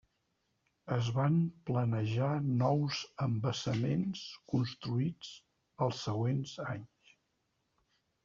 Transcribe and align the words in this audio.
Es 0.93 1.09
van 1.17 1.35
planejar 1.69 2.29
nous 2.61 3.01
embassaments 3.25 4.23
construïts 4.53 5.29
els 5.87 6.01
següents 6.09 6.57
anys. 6.67 7.13